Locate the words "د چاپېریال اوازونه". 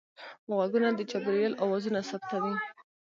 0.93-1.99